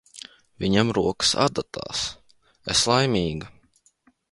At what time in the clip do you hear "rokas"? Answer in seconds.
0.97-1.33